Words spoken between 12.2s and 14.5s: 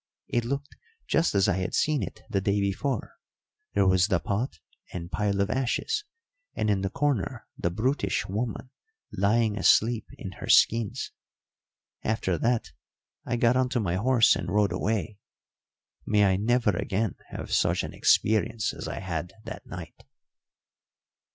that I got on to my horse and